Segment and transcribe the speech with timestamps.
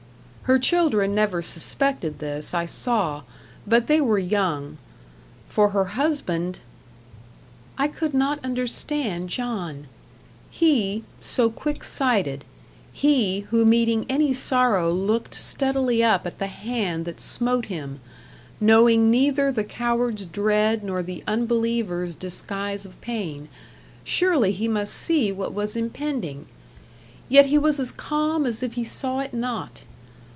[0.45, 3.23] Her children never suspected this, I saw;
[3.65, 4.79] but they were young.
[5.47, 6.59] For her husband
[7.77, 9.87] I could not understand John.
[10.49, 12.43] He, so quick sighted;
[12.91, 18.01] he who meeting any sorrow looked steadily up at the Hand that smote him,
[18.59, 23.47] knowing neither the coward's dread nor the unbeliever's disguise of pain
[24.03, 26.45] surely he must see what was impending.
[27.29, 29.83] Yet he was as calm as if he saw it not.